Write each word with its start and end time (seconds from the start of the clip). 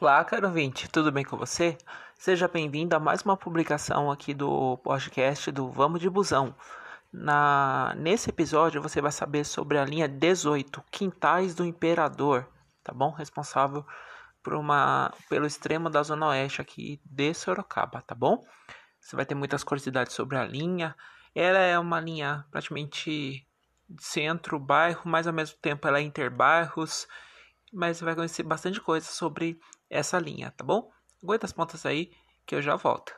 Olá, 0.00 0.24
caro 0.24 0.46
ouvinte, 0.46 0.88
tudo 0.88 1.10
bem 1.10 1.24
com 1.24 1.36
você? 1.36 1.76
Seja 2.14 2.46
bem-vindo 2.46 2.94
a 2.94 3.00
mais 3.00 3.22
uma 3.22 3.36
publicação 3.36 4.12
aqui 4.12 4.32
do 4.32 4.76
podcast 4.76 5.50
do 5.50 5.72
Vamos 5.72 6.00
de 6.00 6.08
Busão. 6.08 6.54
Na, 7.12 7.92
nesse 7.96 8.30
episódio 8.30 8.80
você 8.80 9.00
vai 9.00 9.10
saber 9.10 9.42
sobre 9.42 9.76
a 9.76 9.84
linha 9.84 10.06
18, 10.06 10.84
Quintais 10.92 11.52
do 11.52 11.64
Imperador, 11.64 12.46
tá 12.84 12.92
bom? 12.92 13.10
Responsável 13.10 13.84
por 14.40 14.54
uma, 14.54 15.12
pelo 15.28 15.46
extremo 15.46 15.90
da 15.90 16.04
Zona 16.04 16.28
Oeste 16.28 16.60
aqui 16.60 17.00
de 17.04 17.34
Sorocaba, 17.34 18.00
tá 18.00 18.14
bom? 18.14 18.44
Você 19.00 19.16
vai 19.16 19.26
ter 19.26 19.34
muitas 19.34 19.64
curiosidades 19.64 20.14
sobre 20.14 20.36
a 20.36 20.44
linha. 20.44 20.94
Ela 21.34 21.58
é 21.58 21.76
uma 21.76 21.98
linha 21.98 22.46
praticamente 22.52 23.44
centro-bairro, 23.98 25.02
mas 25.06 25.26
ao 25.26 25.32
mesmo 25.32 25.58
tempo 25.60 25.88
ela 25.88 25.98
é 25.98 26.02
interbairros 26.02 27.08
mas 27.72 27.96
você 27.96 28.04
vai 28.04 28.14
conhecer 28.14 28.42
bastante 28.42 28.80
coisa 28.80 29.06
sobre 29.06 29.58
essa 29.90 30.18
linha, 30.18 30.50
tá 30.50 30.64
bom? 30.64 30.90
Aguenta 31.22 31.46
as 31.46 31.52
pontas 31.52 31.84
aí 31.84 32.10
que 32.46 32.54
eu 32.54 32.62
já 32.62 32.76
volto. 32.76 33.12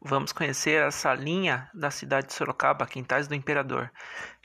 Vamos 0.00 0.32
conhecer 0.32 0.86
essa 0.86 1.12
linha 1.12 1.70
da 1.74 1.90
cidade 1.90 2.28
de 2.28 2.32
Sorocaba, 2.32 2.86
Quintais 2.86 3.28
do 3.28 3.34
Imperador. 3.34 3.92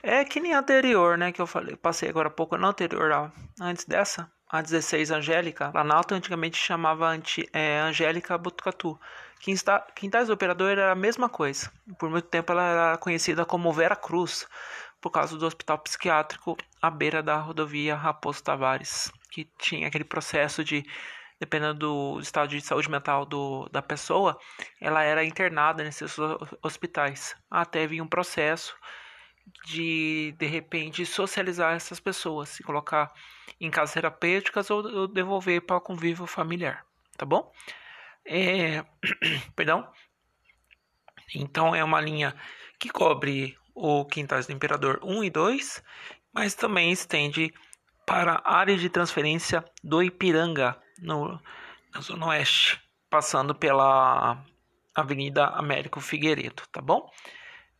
É 0.02 0.22
que 0.22 0.38
nem 0.38 0.52
a 0.52 0.58
anterior, 0.58 1.16
né? 1.16 1.32
Que 1.32 1.40
eu 1.40 1.46
falei, 1.46 1.74
passei 1.74 2.10
agora 2.10 2.28
há 2.28 2.30
pouco, 2.30 2.58
não 2.58 2.68
anterior, 2.68 3.32
antes 3.58 3.86
dessa, 3.86 4.30
a 4.54 4.62
16 4.62 5.10
Angélica. 5.10 5.72
Planalto 5.72 6.14
antigamente 6.14 6.56
chamava 6.56 7.08
anti, 7.08 7.48
é, 7.52 7.80
Angélica 7.80 8.38
Botucatu. 8.38 8.96
Quintais 9.96 10.28
do 10.28 10.32
Operador 10.32 10.70
era 10.70 10.92
a 10.92 10.94
mesma 10.94 11.28
coisa. 11.28 11.72
Por 11.98 12.08
muito 12.08 12.28
tempo 12.28 12.52
ela 12.52 12.62
era 12.62 12.96
conhecida 12.96 13.44
como 13.44 13.72
Vera 13.72 13.96
Cruz, 13.96 14.46
por 15.00 15.10
causa 15.10 15.36
do 15.36 15.44
hospital 15.44 15.78
psiquiátrico 15.78 16.56
à 16.80 16.88
beira 16.88 17.20
da 17.20 17.36
rodovia 17.36 17.96
Raposo 17.96 18.44
Tavares, 18.44 19.10
que 19.28 19.44
tinha 19.58 19.88
aquele 19.88 20.04
processo 20.04 20.62
de, 20.62 20.86
dependendo 21.40 21.80
do 22.14 22.20
estado 22.20 22.50
de 22.50 22.60
saúde 22.60 22.88
mental 22.88 23.26
do, 23.26 23.68
da 23.72 23.82
pessoa, 23.82 24.38
ela 24.80 25.02
era 25.02 25.24
internada 25.24 25.82
nesses 25.82 26.16
hospitais. 26.62 27.34
Até 27.50 27.88
vir 27.88 28.00
um 28.00 28.06
processo 28.06 28.72
de, 29.66 30.34
de 30.38 30.46
repente, 30.46 31.06
socializar 31.06 31.74
essas 31.74 32.00
pessoas, 32.00 32.58
e 32.58 32.62
colocar 32.62 33.12
em 33.60 33.70
casas 33.70 33.94
terapêuticas 33.94 34.70
ou, 34.70 34.84
ou 34.84 35.08
devolver 35.08 35.62
para 35.62 35.76
o 35.76 35.80
convívio 35.80 36.26
familiar, 36.26 36.84
tá 37.16 37.24
bom? 37.24 37.52
É, 38.24 38.84
perdão. 39.54 39.88
Então 41.34 41.74
é 41.74 41.82
uma 41.82 42.00
linha 42.00 42.34
que 42.78 42.88
cobre 42.88 43.56
o 43.74 44.04
Quintais 44.04 44.46
do 44.46 44.52
Imperador 44.52 45.00
1 45.02 45.24
e 45.24 45.30
2, 45.30 45.82
mas 46.32 46.54
também 46.54 46.92
estende 46.92 47.52
para 48.06 48.42
a 48.44 48.56
área 48.56 48.76
de 48.76 48.88
transferência 48.88 49.64
do 49.82 50.02
Ipiranga, 50.02 50.76
no, 50.98 51.40
na 51.92 52.00
Zona 52.00 52.26
Oeste, 52.26 52.80
passando 53.08 53.54
pela 53.54 54.44
Avenida 54.94 55.46
Américo 55.46 56.00
Figueiredo, 56.00 56.62
tá 56.70 56.80
bom? 56.80 57.10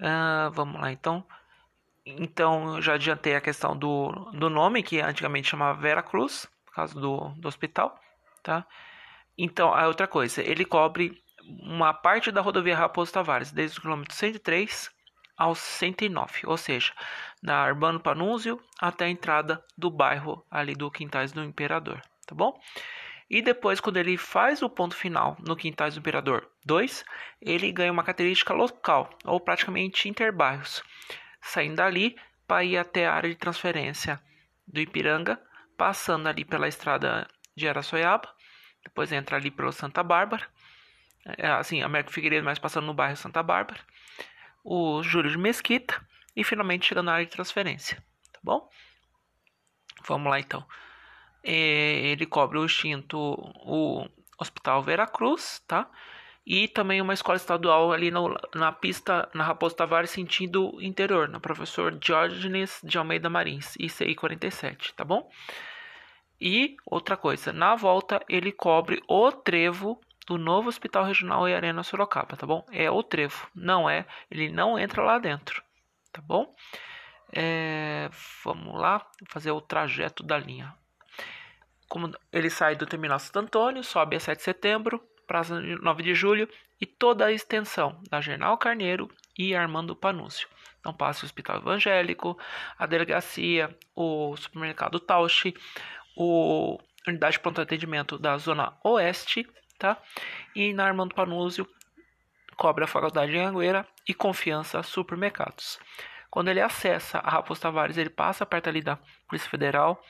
Uh, 0.00 0.50
vamos 0.52 0.80
lá 0.80 0.90
então. 0.90 1.24
Então, 2.06 2.76
eu 2.76 2.82
já 2.82 2.94
adiantei 2.94 3.34
a 3.34 3.40
questão 3.40 3.76
do, 3.76 4.10
do 4.32 4.50
nome, 4.50 4.82
que 4.82 5.00
antigamente 5.00 5.48
chamava 5.48 5.80
Vera 5.80 6.02
Cruz, 6.02 6.46
por 6.66 6.74
causa 6.74 7.00
do, 7.00 7.30
do 7.38 7.48
hospital, 7.48 7.98
tá? 8.42 8.66
Então, 9.38 9.72
a 9.72 9.86
outra 9.86 10.06
coisa, 10.06 10.42
ele 10.42 10.64
cobre 10.64 11.22
uma 11.62 11.94
parte 11.94 12.30
da 12.30 12.40
rodovia 12.40 12.76
Raposo 12.76 13.12
Tavares, 13.12 13.50
desde 13.50 13.78
o 13.78 13.82
quilômetro 13.82 14.14
103 14.14 14.90
ao 15.36 15.54
109, 15.54 16.42
ou 16.44 16.56
seja, 16.56 16.92
da 17.42 17.56
Arbano 17.56 17.98
Panúzio 17.98 18.60
até 18.80 19.06
a 19.06 19.08
entrada 19.08 19.64
do 19.76 19.90
bairro 19.90 20.44
ali 20.50 20.74
do 20.74 20.90
Quintais 20.90 21.32
do 21.32 21.42
Imperador, 21.42 22.00
tá 22.26 22.34
bom? 22.34 22.58
E 23.28 23.42
depois, 23.42 23.80
quando 23.80 23.96
ele 23.96 24.16
faz 24.16 24.62
o 24.62 24.68
ponto 24.68 24.94
final 24.94 25.36
no 25.40 25.56
Quintais 25.56 25.94
do 25.94 26.00
Imperador 26.00 26.48
2, 26.64 27.04
ele 27.40 27.72
ganha 27.72 27.90
uma 27.90 28.04
característica 28.04 28.52
local, 28.52 29.10
ou 29.24 29.40
praticamente 29.40 30.08
interbairros, 30.08 30.82
saindo 31.44 31.76
dali 31.76 32.16
para 32.46 32.64
ir 32.64 32.76
até 32.76 33.06
a 33.06 33.14
área 33.14 33.30
de 33.30 33.36
transferência 33.36 34.20
do 34.66 34.80
Ipiranga, 34.80 35.40
passando 35.76 36.28
ali 36.28 36.44
pela 36.44 36.66
estrada 36.66 37.28
de 37.54 37.68
Araçoiaba, 37.68 38.28
depois 38.82 39.12
entra 39.12 39.36
ali 39.36 39.50
pelo 39.50 39.72
Santa 39.72 40.02
Bárbara, 40.02 40.46
é, 41.38 41.46
assim, 41.48 41.82
Américo 41.82 42.12
Figueiredo, 42.12 42.44
mas 42.44 42.58
passando 42.58 42.86
no 42.86 42.94
bairro 42.94 43.16
Santa 43.16 43.42
Bárbara, 43.42 43.80
o 44.62 45.02
Júlio 45.02 45.30
de 45.30 45.38
Mesquita 45.38 46.00
e 46.34 46.42
finalmente 46.42 46.86
chegando 46.86 47.06
na 47.06 47.14
área 47.14 47.26
de 47.26 47.32
transferência, 47.32 48.02
tá 48.32 48.40
bom? 48.42 48.68
Vamos 50.06 50.30
lá 50.30 50.40
então. 50.40 50.66
É, 51.42 51.52
ele 52.08 52.26
cobre 52.26 52.58
o 52.58 52.64
extinto 52.64 53.18
o 53.18 54.08
Hospital 54.38 54.82
Veracruz, 54.82 55.62
tá? 55.66 55.90
E 56.46 56.68
também 56.68 57.00
uma 57.00 57.14
escola 57.14 57.36
estadual 57.36 57.90
ali 57.90 58.10
no, 58.10 58.36
na 58.54 58.70
pista 58.70 59.28
na 59.32 59.42
Raposo 59.42 59.76
Tavares, 59.76 60.10
sentido 60.10 60.76
interior, 60.80 61.28
no 61.28 61.40
professor 61.40 61.92
Diógenes 61.92 62.80
de 62.84 62.98
Almeida 62.98 63.30
Marins, 63.30 63.74
ICI 63.78 64.14
47, 64.14 64.92
tá 64.94 65.04
bom? 65.04 65.30
E 66.38 66.76
outra 66.84 67.16
coisa, 67.16 67.52
na 67.52 67.74
volta 67.74 68.22
ele 68.28 68.52
cobre 68.52 69.02
o 69.08 69.32
trevo 69.32 69.98
do 70.26 70.36
novo 70.36 70.68
Hospital 70.68 71.04
Regional 71.04 71.48
e 71.48 71.54
Arena 71.54 71.82
Sorocaba, 71.82 72.36
tá 72.36 72.46
bom? 72.46 72.64
É 72.70 72.90
o 72.90 73.02
trevo, 73.02 73.46
não 73.54 73.88
é, 73.88 74.06
ele 74.30 74.50
não 74.50 74.78
entra 74.78 75.02
lá 75.02 75.18
dentro, 75.18 75.62
tá 76.12 76.20
bom? 76.20 76.54
É, 77.32 78.10
vamos 78.44 78.78
lá, 78.78 79.06
fazer 79.28 79.50
o 79.50 79.60
trajeto 79.60 80.22
da 80.22 80.38
linha. 80.38 80.74
Como 81.88 82.12
ele 82.32 82.50
sai 82.50 82.76
do 82.76 82.86
terminal 82.86 83.18
Santo 83.18 83.38
Antônio, 83.38 83.82
sobe 83.82 84.16
a 84.16 84.20
7 84.20 84.38
de 84.38 84.44
setembro, 84.44 85.02
Praça 85.26 85.60
9 85.60 86.02
de 86.02 86.14
Julho 86.14 86.48
e 86.80 86.86
toda 86.86 87.26
a 87.26 87.32
extensão 87.32 88.00
da 88.10 88.20
General 88.20 88.56
Carneiro 88.58 89.10
e 89.38 89.54
Armando 89.54 89.96
Panúcio. 89.96 90.48
Então 90.80 90.92
passa 90.92 91.22
o 91.22 91.26
Hospital 91.26 91.56
Evangélico, 91.58 92.38
a 92.78 92.86
delegacia, 92.86 93.74
o 93.94 94.36
supermercado 94.36 95.00
Tausch, 95.00 95.54
o 96.16 96.78
unidade 97.06 97.34
de 97.34 97.40
pronto 97.40 97.60
atendimento 97.60 98.18
da 98.18 98.36
Zona 98.38 98.76
Oeste, 98.82 99.46
tá? 99.78 100.00
E 100.54 100.72
na 100.72 100.86
Armando 100.86 101.14
Panúzio 101.14 101.68
cobre 102.56 102.84
a 102.84 102.86
Faculdade 102.86 103.32
de 103.32 103.38
Angueira 103.38 103.86
e 104.08 104.14
Confiança 104.14 104.82
Supermercados. 104.82 105.78
Quando 106.30 106.48
ele 106.48 106.60
acessa 106.60 107.18
a 107.18 107.30
Raposo 107.30 107.60
Tavares, 107.60 107.96
ele 107.96 108.10
passa 108.10 108.44
perto 108.44 108.68
ali 108.68 108.82
da 108.82 108.98
Polícia 109.28 109.48
Federal. 109.48 110.02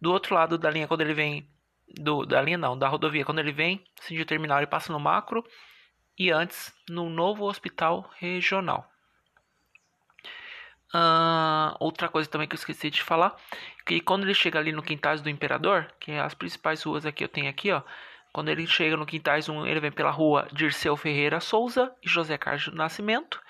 Do 0.00 0.12
outro 0.12 0.34
lado 0.34 0.58
da 0.58 0.70
linha, 0.70 0.88
quando 0.88 1.02
ele 1.02 1.14
vem 1.14 1.48
do, 1.98 2.24
da 2.24 2.40
linha 2.40 2.58
não, 2.58 2.78
da 2.78 2.88
rodovia, 2.88 3.24
quando 3.24 3.38
ele 3.38 3.52
vem, 3.52 3.84
de 4.08 4.24
terminal, 4.24 4.58
ele 4.58 4.66
passa 4.66 4.92
no 4.92 5.00
macro 5.00 5.44
e 6.18 6.30
antes 6.30 6.72
no 6.88 7.08
novo 7.08 7.44
hospital 7.44 8.10
regional. 8.18 8.90
Uh, 10.92 11.76
outra 11.78 12.08
coisa 12.08 12.28
também 12.28 12.48
que 12.48 12.54
eu 12.54 12.58
esqueci 12.58 12.90
de 12.90 13.02
falar, 13.02 13.36
que 13.86 14.00
quando 14.00 14.24
ele 14.24 14.34
chega 14.34 14.58
ali 14.58 14.72
no 14.72 14.82
Quintais 14.82 15.20
do 15.20 15.30
Imperador, 15.30 15.86
que 16.00 16.10
é 16.10 16.20
as 16.20 16.34
principais 16.34 16.82
ruas 16.82 17.06
aqui 17.06 17.22
eu 17.24 17.28
tenho 17.28 17.48
aqui, 17.48 17.70
ó. 17.70 17.82
Quando 18.32 18.48
ele 18.48 18.66
chega 18.66 18.96
no 18.96 19.06
Quintais 19.06 19.48
1, 19.48 19.66
ele 19.66 19.80
vem 19.80 19.90
pela 19.90 20.10
rua 20.10 20.46
Dirceu 20.52 20.96
Ferreira 20.96 21.40
Souza 21.40 21.92
e 22.00 22.08
José 22.08 22.38
Carlos 22.38 22.68
do 22.68 22.76
Nascimento. 22.76 23.42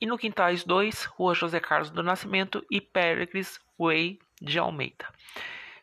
E 0.00 0.06
no 0.06 0.16
Quintais 0.16 0.64
2, 0.64 1.04
rua 1.04 1.34
José 1.34 1.60
Carlos 1.60 1.90
do 1.90 2.02
Nascimento 2.02 2.64
e 2.70 2.80
Péricles 2.80 3.60
Way 3.78 4.18
de 4.40 4.58
Almeida. 4.58 5.06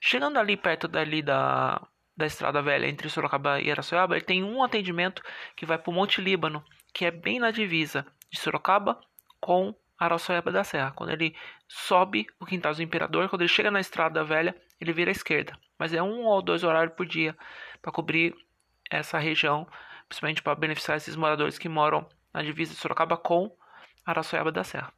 Chegando 0.03 0.39
ali 0.39 0.57
perto 0.57 0.87
dali 0.87 1.21
da, 1.21 1.79
da 2.17 2.25
Estrada 2.25 2.59
Velha 2.59 2.87
entre 2.87 3.07
Sorocaba 3.07 3.61
e 3.61 3.69
Araçoiaba, 3.69 4.15
ele 4.15 4.25
tem 4.25 4.43
um 4.43 4.63
atendimento 4.63 5.21
que 5.55 5.63
vai 5.63 5.77
para 5.77 5.91
o 5.91 5.93
Monte 5.93 6.19
Líbano, 6.19 6.65
que 6.91 7.05
é 7.05 7.11
bem 7.11 7.39
na 7.39 7.51
divisa 7.51 8.03
de 8.31 8.39
Sorocaba 8.39 8.99
com 9.39 9.75
Araçoiaba 9.99 10.51
da 10.51 10.63
Serra. 10.63 10.91
Quando 10.91 11.11
ele 11.11 11.35
sobe 11.67 12.25
o 12.39 12.47
Quintal 12.47 12.73
do 12.73 12.81
Imperador, 12.81 13.29
quando 13.29 13.43
ele 13.43 13.47
chega 13.47 13.69
na 13.69 13.79
Estrada 13.79 14.23
Velha, 14.23 14.55
ele 14.79 14.91
vira 14.91 15.11
à 15.11 15.13
esquerda. 15.13 15.53
Mas 15.77 15.93
é 15.93 16.01
um 16.01 16.25
ou 16.25 16.41
dois 16.41 16.63
horários 16.63 16.95
por 16.95 17.05
dia 17.05 17.37
para 17.79 17.91
cobrir 17.91 18.35
essa 18.89 19.19
região, 19.19 19.67
principalmente 20.09 20.41
para 20.41 20.55
beneficiar 20.55 20.97
esses 20.97 21.15
moradores 21.15 21.59
que 21.59 21.69
moram 21.69 22.09
na 22.33 22.41
divisa 22.41 22.73
de 22.73 22.79
Sorocaba 22.79 23.17
com 23.17 23.55
Araçoiaba 24.03 24.51
da 24.51 24.63
Serra. 24.63 24.91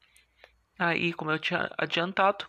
Aí, 0.79 1.11
como 1.11 1.29
eu 1.29 1.39
tinha 1.39 1.69
adiantado, 1.77 2.47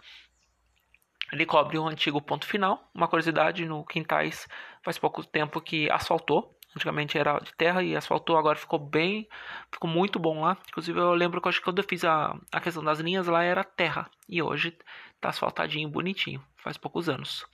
ele 1.33 1.47
cobre 1.47 1.79
o 1.79 1.87
antigo 1.87 2.21
ponto 2.21 2.47
final. 2.47 2.91
Uma 2.95 3.09
curiosidade, 3.09 3.67
no 3.67 3.85
Quintais 3.85 4.47
faz 4.83 4.99
pouco 4.99 5.25
tempo 5.25 5.61
que 5.61 5.91
asfaltou 5.91 6.55
Antigamente 6.77 7.17
era 7.17 7.39
de 7.39 7.53
terra 7.55 7.83
e 7.85 7.95
asfaltou, 7.95 8.37
agora 8.37 8.59
ficou 8.59 8.81
bem, 8.81 9.29
ficou 9.73 9.89
muito 9.89 10.19
bom 10.19 10.41
lá. 10.41 10.57
Inclusive 10.69 10.99
eu 10.99 11.15
lembro 11.15 11.41
que 11.41 11.47
eu 11.47 11.51
acho 11.51 11.61
que 11.61 11.65
quando 11.65 11.79
eu 11.79 11.85
fiz 11.89 12.05
a, 12.05 12.37
a 12.51 12.61
questão 12.61 12.83
das 12.83 12.99
linhas 12.99 13.29
lá 13.29 13.45
era 13.45 13.63
terra 13.63 14.11
e 14.29 14.43
hoje 14.43 14.77
tá 15.21 15.29
asfaltadinho, 15.29 15.89
bonitinho, 15.89 16.45
faz 16.57 16.77
poucos 16.77 17.09
anos. 17.09 17.47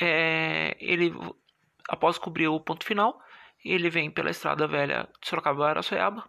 É, 0.00 0.76
ele, 0.80 1.14
após 1.88 2.18
cobrir 2.18 2.48
o 2.48 2.58
ponto 2.58 2.84
final, 2.84 3.20
ele 3.64 3.88
vem 3.88 4.10
pela 4.10 4.30
estrada 4.30 4.66
velha 4.66 5.08
de 5.22 5.28
Sorocaba 5.28 5.68
Araçoiaba, 5.68 6.28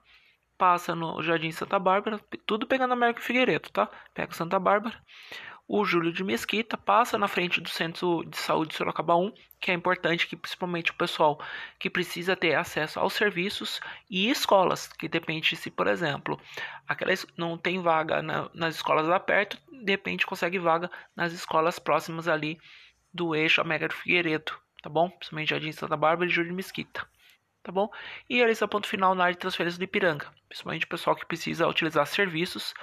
passa 0.59 0.93
no 0.93 1.23
Jardim 1.23 1.51
Santa 1.51 1.79
Bárbara, 1.79 2.19
tudo 2.45 2.67
pegando 2.67 2.91
a 2.91 2.93
América 2.93 3.21
Figueiredo, 3.21 3.71
tá? 3.71 3.89
Pega 4.13 4.31
Santa 4.31 4.59
Bárbara. 4.59 4.95
O 5.67 5.83
Júlio 5.83 6.13
de 6.13 6.23
Mesquita 6.23 6.77
passa 6.77 7.17
na 7.17 7.27
frente 7.27 7.59
do 7.59 7.69
Centro 7.69 8.23
de 8.25 8.37
Saúde 8.37 8.69
de 8.69 8.75
Sorocaba 8.75 9.15
1, 9.15 9.33
que 9.59 9.71
é 9.71 9.73
importante 9.73 10.27
que 10.27 10.35
principalmente 10.35 10.91
o 10.91 10.95
pessoal 10.95 11.39
que 11.79 11.89
precisa 11.89 12.35
ter 12.35 12.53
acesso 12.53 12.99
aos 12.99 13.13
serviços 13.13 13.81
e 14.07 14.29
escolas, 14.29 14.85
que 14.85 15.07
depende 15.07 15.55
se, 15.55 15.71
por 15.71 15.87
exemplo, 15.87 16.39
aquelas 16.87 17.25
não 17.35 17.57
tem 17.57 17.81
vaga 17.81 18.21
na, 18.21 18.47
nas 18.53 18.75
escolas 18.75 19.07
lá 19.07 19.19
perto, 19.19 19.57
de 19.71 19.91
repente 19.91 20.27
consegue 20.27 20.59
vaga 20.59 20.89
nas 21.15 21.33
escolas 21.33 21.79
próximas 21.79 22.27
ali 22.27 22.59
do 23.11 23.33
eixo 23.33 23.59
América 23.59 23.95
Figueiredo, 23.95 24.53
tá 24.83 24.89
bom? 24.89 25.09
Principalmente 25.09 25.49
Jardim 25.49 25.71
Santa 25.71 25.97
Bárbara 25.97 26.29
e 26.29 26.33
Júlio 26.33 26.51
de 26.51 26.55
Mesquita 26.55 27.07
tá 27.63 27.71
bom? 27.71 27.89
E 28.29 28.41
esse 28.41 28.61
é 28.61 28.65
o 28.67 28.69
ponto 28.69 28.87
final 28.87 29.15
na 29.15 29.23
área 29.23 29.33
de 29.33 29.39
transferência 29.39 29.79
do 29.79 29.83
Ipiranga. 29.83 30.31
Principalmente 30.47 30.85
o 30.85 30.89
pessoal 30.89 31.15
que 31.15 31.25
precisa 31.25 31.67
utilizar 31.67 32.05
serviços 32.05 32.75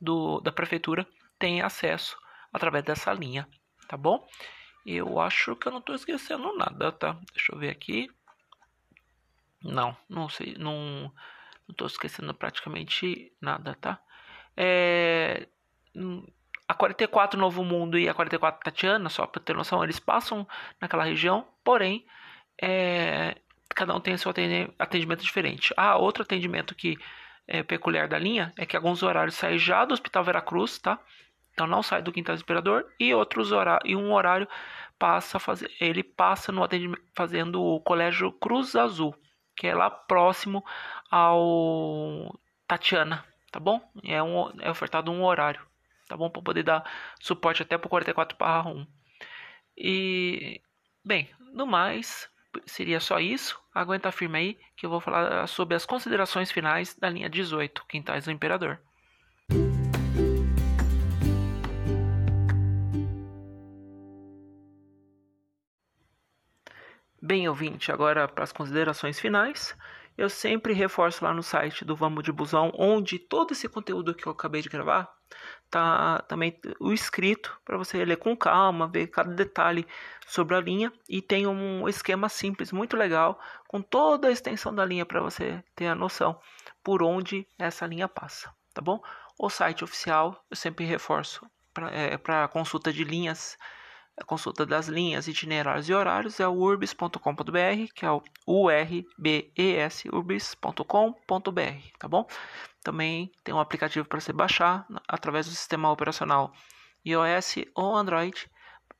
do, 0.00 0.40
da 0.40 0.52
prefeitura 0.52 1.04
tem 1.42 1.60
acesso 1.60 2.16
através 2.52 2.84
dessa 2.84 3.12
linha, 3.12 3.48
tá 3.88 3.96
bom? 3.96 4.24
Eu 4.86 5.18
acho 5.18 5.56
que 5.56 5.66
eu 5.66 5.72
não 5.72 5.80
estou 5.80 5.96
esquecendo 5.96 6.56
nada, 6.56 6.92
tá? 6.92 7.18
Deixa 7.34 7.52
eu 7.52 7.58
ver 7.58 7.70
aqui. 7.70 8.08
Não, 9.60 9.96
não 10.08 10.28
sei, 10.28 10.54
não 10.56 11.12
estou 11.68 11.88
esquecendo 11.88 12.32
praticamente 12.32 13.32
nada, 13.40 13.76
tá? 13.80 14.00
É, 14.56 15.48
hum, 15.96 16.24
a 16.68 16.74
44 16.74 17.40
Novo 17.40 17.64
Mundo 17.64 17.98
e 17.98 18.08
a 18.08 18.14
44 18.14 18.62
Tatiana, 18.62 19.08
só 19.08 19.26
para 19.26 19.42
ter 19.42 19.56
noção, 19.56 19.82
eles 19.82 19.98
passam 19.98 20.46
naquela 20.80 21.02
região, 21.02 21.44
porém, 21.64 22.06
é, 22.60 23.36
cada 23.74 23.96
um 23.96 24.00
tem 24.00 24.16
seu 24.16 24.32
atendimento 24.78 25.24
diferente. 25.24 25.74
Ah, 25.76 25.96
outro 25.96 26.22
atendimento 26.22 26.72
que 26.72 26.96
é 27.48 27.64
peculiar 27.64 28.06
da 28.06 28.18
linha 28.18 28.52
é 28.56 28.64
que 28.64 28.76
alguns 28.76 29.02
horários 29.02 29.34
saem 29.34 29.58
já 29.58 29.84
do 29.84 29.92
Hospital 29.92 30.22
Veracruz, 30.22 30.78
tá? 30.78 31.00
Então 31.52 31.66
não 31.66 31.82
sai 31.82 32.02
do 32.02 32.12
Quintal 32.12 32.36
do 32.36 32.42
Imperador 32.42 32.86
e 32.98 33.14
outros 33.14 33.52
horários 33.52 33.90
e 33.90 33.94
um 33.94 34.12
horário 34.12 34.48
passa 34.98 35.38
fazer, 35.38 35.70
ele 35.80 36.02
passa 36.02 36.52
no 36.52 36.62
atendimento 36.62 37.02
fazendo 37.14 37.62
o 37.62 37.80
Colégio 37.80 38.30
Cruz 38.32 38.76
Azul, 38.76 39.14
que 39.56 39.66
é 39.66 39.74
lá 39.74 39.90
próximo 39.90 40.64
ao 41.10 42.38
Tatiana, 42.66 43.24
tá 43.50 43.58
bom? 43.58 43.80
É 44.04 44.22
um 44.22 44.50
é 44.60 44.70
ofertado 44.70 45.10
um 45.10 45.24
horário, 45.24 45.60
tá 46.08 46.16
bom? 46.16 46.30
Para 46.30 46.42
poder 46.42 46.62
dar 46.62 46.88
suporte 47.20 47.62
até 47.62 47.76
pro 47.76 47.90
44/1. 47.90 48.86
E 49.76 50.60
bem, 51.04 51.28
no 51.52 51.66
mais, 51.66 52.30
seria 52.64 53.00
só 53.00 53.18
isso. 53.18 53.60
Aguenta 53.74 54.12
firme 54.12 54.38
aí 54.38 54.58
que 54.76 54.86
eu 54.86 54.90
vou 54.90 55.00
falar 55.00 55.46
sobre 55.48 55.74
as 55.74 55.84
considerações 55.86 56.50
finais 56.50 56.94
da 56.96 57.10
linha 57.10 57.28
18, 57.28 57.84
Quintais 57.86 58.26
do 58.26 58.30
Imperador. 58.30 58.78
Bem, 67.24 67.48
ouvinte, 67.48 67.92
agora 67.92 68.26
para 68.26 68.42
as 68.42 68.50
considerações 68.50 69.20
finais. 69.20 69.76
Eu 70.18 70.28
sempre 70.28 70.72
reforço 70.72 71.24
lá 71.24 71.32
no 71.32 71.40
site 71.40 71.84
do 71.84 71.94
Vamos 71.94 72.24
de 72.24 72.32
Busão, 72.32 72.72
onde 72.74 73.16
todo 73.16 73.52
esse 73.52 73.68
conteúdo 73.68 74.12
que 74.12 74.26
eu 74.26 74.32
acabei 74.32 74.60
de 74.60 74.68
gravar 74.68 75.08
tá 75.70 76.18
também 76.22 76.58
o 76.80 76.92
escrito 76.92 77.56
para 77.64 77.78
você 77.78 78.04
ler 78.04 78.16
com 78.16 78.36
calma, 78.36 78.88
ver 78.88 79.06
cada 79.06 79.32
detalhe 79.32 79.86
sobre 80.26 80.56
a 80.56 80.60
linha 80.60 80.92
e 81.08 81.22
tem 81.22 81.46
um 81.46 81.88
esquema 81.88 82.28
simples, 82.28 82.72
muito 82.72 82.96
legal, 82.96 83.40
com 83.68 83.80
toda 83.80 84.26
a 84.26 84.32
extensão 84.32 84.74
da 84.74 84.84
linha 84.84 85.06
para 85.06 85.20
você 85.20 85.62
ter 85.76 85.86
a 85.86 85.94
noção 85.94 86.40
por 86.82 87.04
onde 87.04 87.46
essa 87.56 87.86
linha 87.86 88.08
passa, 88.08 88.52
tá 88.74 88.82
bom? 88.82 89.00
O 89.38 89.48
site 89.48 89.84
oficial, 89.84 90.44
eu 90.50 90.56
sempre 90.56 90.84
reforço 90.84 91.48
para 91.72 91.88
é, 91.88 92.18
consulta 92.48 92.92
de 92.92 93.04
linhas 93.04 93.56
a 94.22 94.24
consulta 94.24 94.64
das 94.64 94.86
linhas, 94.86 95.26
itinerários 95.26 95.88
e 95.88 95.92
horários 95.92 96.38
é 96.38 96.46
o 96.46 96.52
urbis.com.br, 96.52 97.92
que 97.92 98.06
é 98.06 98.10
o 98.10 98.22
urbes 98.46 100.04
urbis.com.br, 100.12 101.88
tá 101.98 102.06
bom? 102.06 102.26
Também 102.84 103.32
tem 103.42 103.52
um 103.52 103.58
aplicativo 103.58 104.06
para 104.06 104.20
você 104.20 104.32
baixar 104.32 104.86
através 105.08 105.46
do 105.46 105.52
sistema 105.52 105.90
operacional 105.90 106.52
iOS 107.04 107.56
ou 107.74 107.96
Android 107.96 108.48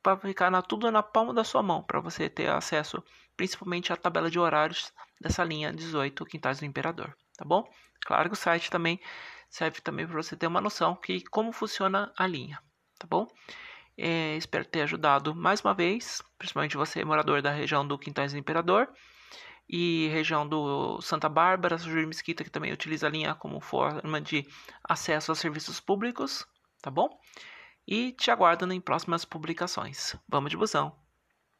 para 0.01 0.17
ficar 0.17 0.51
na, 0.51 0.61
tudo 0.61 0.91
na 0.91 1.01
palma 1.01 1.33
da 1.33 1.45
sua 1.45 1.63
mão, 1.63 1.81
para 1.81 2.01
você 2.01 2.29
ter 2.29 2.49
acesso 2.49 3.01
principalmente 3.37 3.93
à 3.93 3.95
tabela 3.95 4.29
de 4.29 4.37
horários 4.37 4.91
dessa 5.21 5.41
linha 5.41 5.71
18 5.71 6.25
Quintais 6.25 6.59
do 6.59 6.65
Imperador, 6.65 7.15
tá 7.37 7.45
bom? 7.45 7.63
Claro 8.05 8.29
que 8.29 8.35
o 8.35 8.37
site 8.37 8.69
também 8.69 8.99
serve 9.49 9.79
também 9.79 10.05
para 10.05 10.21
você 10.21 10.35
ter 10.35 10.47
uma 10.47 10.59
noção 10.59 10.97
que 10.97 11.23
como 11.29 11.53
funciona 11.53 12.11
a 12.17 12.27
linha, 12.27 12.61
tá 12.99 13.07
bom? 13.07 13.25
É, 13.97 14.35
espero 14.37 14.65
ter 14.65 14.81
ajudado 14.81 15.35
mais 15.35 15.61
uma 15.61 15.73
vez, 15.73 16.21
principalmente 16.37 16.77
você, 16.77 17.03
morador 17.05 17.41
da 17.41 17.51
região 17.51 17.87
do 17.87 17.97
Quintais 17.97 18.31
do 18.31 18.39
Imperador 18.39 18.89
e 19.69 20.07
região 20.09 20.47
do 20.47 20.99
Santa 21.01 21.29
Bárbara, 21.29 21.77
Júlio 21.77 22.07
Mesquita, 22.07 22.43
que 22.43 22.49
também 22.49 22.73
utiliza 22.73 23.07
a 23.07 23.09
linha 23.09 23.35
como 23.35 23.59
forma 23.59 24.19
de 24.19 24.47
acesso 24.83 25.31
a 25.31 25.35
serviços 25.35 25.79
públicos, 25.79 26.45
tá 26.81 26.89
bom? 26.89 27.09
E 27.87 28.11
te 28.13 28.31
aguardo 28.31 28.71
em 28.71 28.81
próximas 28.81 29.25
publicações. 29.25 30.15
Vamos 30.27 30.49
de 30.49 30.57
busão! 30.57 31.02